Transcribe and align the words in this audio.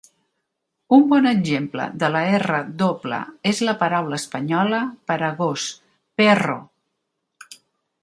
Un 0.95 1.03
bon 1.11 1.27
exemple 1.31 1.85
de 2.03 2.09
la 2.15 2.23
R 2.39 2.63
doble 2.81 3.21
és 3.53 3.63
la 3.69 3.77
paraula 3.85 4.21
espanyola 4.25 4.83
per 5.13 5.21
a 5.29 5.33
gos, 5.45 5.71
"perro". 6.23 6.61